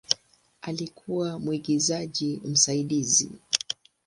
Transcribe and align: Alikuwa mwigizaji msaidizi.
Alikuwa 0.61 1.39
mwigizaji 1.39 2.41
msaidizi. 2.43 3.31